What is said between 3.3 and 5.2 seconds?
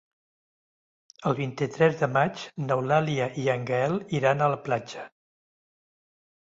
i en Gaël iran a la platja.